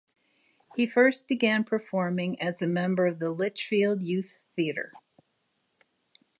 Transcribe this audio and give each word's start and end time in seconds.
He 0.75 0.87
first 0.87 1.27
began 1.27 1.63
performing 1.63 2.41
as 2.41 2.59
a 2.59 2.65
member 2.67 3.05
of 3.05 3.19
the 3.19 3.29
Lichfield 3.29 4.01
Youth 4.01 4.43
Theatre. 4.55 4.93